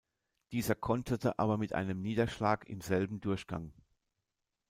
[0.51, 3.71] Dieser konterte aber mit einem Niederschlag im selben Durchgang.